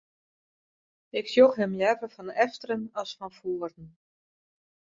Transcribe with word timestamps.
Ik 1.19 1.25
sjoch 1.33 1.55
him 1.59 1.73
leaver 1.81 2.09
fan 2.15 2.29
efteren 2.45 2.83
as 3.01 3.11
fan 3.17 3.33
foaren. 3.39 3.87